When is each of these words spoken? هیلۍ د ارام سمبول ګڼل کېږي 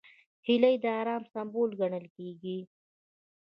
هیلۍ 0.47 0.75
د 0.83 0.85
ارام 0.99 1.23
سمبول 1.33 1.69
ګڼل 1.81 2.05
کېږي 2.15 2.57